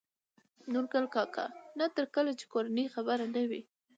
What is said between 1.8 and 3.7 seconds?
تر کله يې چې کورنۍ خبره نه وي